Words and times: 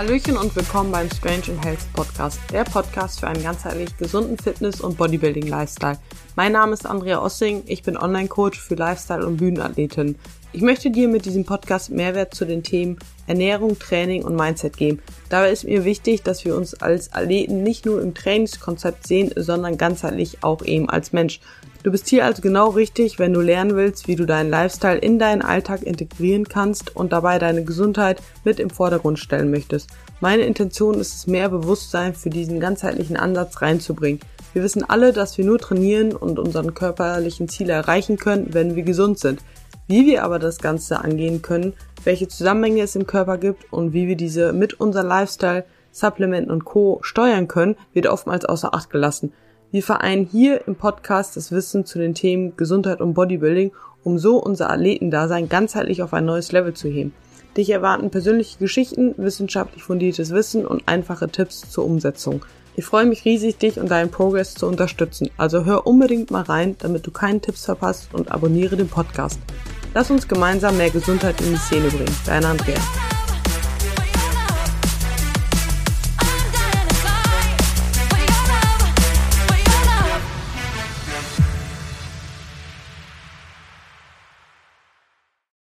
Hallöchen 0.00 0.38
und 0.38 0.56
willkommen 0.56 0.90
beim 0.90 1.10
Strange 1.10 1.42
and 1.48 1.62
Health 1.62 1.92
Podcast, 1.92 2.40
der 2.50 2.64
Podcast 2.64 3.20
für 3.20 3.28
einen 3.28 3.42
ganzheitlich 3.42 3.94
gesunden 3.98 4.38
Fitness- 4.38 4.80
und 4.80 4.96
Bodybuilding-Lifestyle. 4.96 5.98
Mein 6.36 6.52
Name 6.52 6.72
ist 6.72 6.86
Andrea 6.86 7.22
Ossing, 7.22 7.64
ich 7.66 7.82
bin 7.82 7.98
Online-Coach 7.98 8.58
für 8.58 8.76
Lifestyle- 8.76 9.26
und 9.26 9.36
Bühnenathletin. 9.36 10.16
Ich 10.52 10.62
möchte 10.62 10.90
dir 10.90 11.06
mit 11.06 11.26
diesem 11.26 11.44
Podcast 11.44 11.90
Mehrwert 11.90 12.34
zu 12.34 12.44
den 12.44 12.64
Themen 12.64 12.98
Ernährung, 13.28 13.78
Training 13.78 14.24
und 14.24 14.34
Mindset 14.34 14.76
geben. 14.76 15.00
Dabei 15.28 15.52
ist 15.52 15.62
mir 15.62 15.84
wichtig, 15.84 16.24
dass 16.24 16.44
wir 16.44 16.56
uns 16.56 16.74
als 16.74 17.12
Athleten 17.12 17.62
nicht 17.62 17.86
nur 17.86 18.02
im 18.02 18.14
Trainingskonzept 18.14 19.06
sehen, 19.06 19.30
sondern 19.36 19.78
ganzheitlich 19.78 20.42
auch 20.42 20.64
eben 20.64 20.90
als 20.90 21.12
Mensch. 21.12 21.38
Du 21.84 21.92
bist 21.92 22.08
hier 22.08 22.24
also 22.24 22.42
genau 22.42 22.70
richtig, 22.70 23.20
wenn 23.20 23.32
du 23.32 23.40
lernen 23.40 23.76
willst, 23.76 24.08
wie 24.08 24.16
du 24.16 24.26
deinen 24.26 24.50
Lifestyle 24.50 24.98
in 24.98 25.20
deinen 25.20 25.42
Alltag 25.42 25.84
integrieren 25.84 26.48
kannst 26.48 26.96
und 26.96 27.12
dabei 27.12 27.38
deine 27.38 27.62
Gesundheit 27.62 28.20
mit 28.42 28.58
im 28.58 28.70
Vordergrund 28.70 29.20
stellen 29.20 29.52
möchtest. 29.52 29.88
Meine 30.18 30.42
Intention 30.42 30.98
ist 30.98 31.14
es, 31.14 31.26
mehr 31.28 31.48
Bewusstsein 31.48 32.12
für 32.12 32.28
diesen 32.28 32.58
ganzheitlichen 32.58 33.16
Ansatz 33.16 33.62
reinzubringen. 33.62 34.20
Wir 34.52 34.64
wissen 34.64 34.88
alle, 34.88 35.12
dass 35.12 35.38
wir 35.38 35.44
nur 35.44 35.58
trainieren 35.58 36.12
und 36.12 36.38
unseren 36.40 36.74
körperlichen 36.74 37.48
Ziele 37.48 37.72
erreichen 37.72 38.16
können, 38.16 38.52
wenn 38.52 38.74
wir 38.74 38.82
gesund 38.82 39.18
sind. 39.18 39.40
Wie 39.86 40.06
wir 40.06 40.24
aber 40.24 40.38
das 40.38 40.58
Ganze 40.58 41.00
angehen 41.00 41.40
können, 41.40 41.74
welche 42.04 42.26
Zusammenhänge 42.26 42.82
es 42.82 42.96
im 42.96 43.06
Körper 43.06 43.38
gibt 43.38 43.72
und 43.72 43.92
wie 43.92 44.08
wir 44.08 44.16
diese 44.16 44.52
mit 44.52 44.74
unserem 44.80 45.06
Lifestyle, 45.06 45.64
Supplementen 45.92 46.50
und 46.50 46.64
Co. 46.64 46.98
steuern 47.02 47.48
können, 47.48 47.76
wird 47.92 48.06
oftmals 48.06 48.44
außer 48.44 48.74
Acht 48.74 48.90
gelassen. 48.90 49.32
Wir 49.70 49.82
vereinen 49.84 50.26
hier 50.26 50.66
im 50.66 50.74
Podcast 50.74 51.36
das 51.36 51.52
Wissen 51.52 51.84
zu 51.84 51.98
den 51.98 52.14
Themen 52.14 52.56
Gesundheit 52.56 53.00
und 53.00 53.14
Bodybuilding, 53.14 53.72
um 54.02 54.18
so 54.18 54.38
unser 54.38 54.70
Athletendasein 54.70 55.48
ganzheitlich 55.48 56.02
auf 56.02 56.12
ein 56.12 56.24
neues 56.24 56.50
Level 56.50 56.74
zu 56.74 56.88
heben. 56.88 57.12
Dich 57.56 57.70
erwarten 57.70 58.10
persönliche 58.10 58.58
Geschichten, 58.58 59.14
wissenschaftlich 59.16 59.82
fundiertes 59.82 60.30
Wissen 60.30 60.66
und 60.66 60.86
einfache 60.86 61.28
Tipps 61.28 61.68
zur 61.68 61.84
Umsetzung. 61.84 62.44
Ich 62.76 62.84
freue 62.84 63.06
mich 63.06 63.24
riesig, 63.24 63.58
dich 63.58 63.78
und 63.78 63.90
deinen 63.90 64.10
Progress 64.10 64.54
zu 64.54 64.66
unterstützen. 64.66 65.30
Also 65.36 65.64
hör 65.64 65.86
unbedingt 65.86 66.30
mal 66.30 66.42
rein, 66.42 66.76
damit 66.78 67.06
du 67.06 67.10
keinen 67.10 67.42
Tipps 67.42 67.64
verpasst 67.64 68.14
und 68.14 68.30
abonniere 68.30 68.76
den 68.76 68.88
Podcast. 68.88 69.40
Lass 69.92 70.10
uns 70.10 70.28
gemeinsam 70.28 70.76
mehr 70.76 70.90
Gesundheit 70.90 71.40
in 71.40 71.50
die 71.50 71.56
Szene 71.56 71.88
bringen. 71.88 72.16
Deine 72.24 72.46
Andrea. 72.46 72.78